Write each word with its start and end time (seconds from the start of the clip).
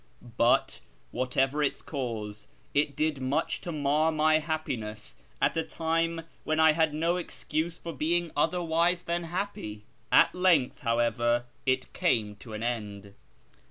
But, 0.35 0.81
whatever 1.11 1.61
its 1.61 1.79
cause, 1.83 2.47
it 2.73 2.95
did 2.95 3.21
much 3.21 3.61
to 3.61 3.71
mar 3.71 4.11
my 4.11 4.39
happiness 4.39 5.15
at 5.39 5.55
a 5.55 5.61
time 5.61 6.21
when 6.43 6.59
I 6.59 6.71
had 6.71 6.91
no 6.91 7.17
excuse 7.17 7.77
for 7.77 7.93
being 7.93 8.31
otherwise 8.35 9.03
than 9.03 9.25
happy. 9.25 9.83
At 10.11 10.33
length, 10.33 10.79
how 10.81 10.97
ever, 10.97 11.45
it 11.67 11.93
came 11.93 12.35
to 12.37 12.53
an 12.53 12.63
end. 12.63 13.13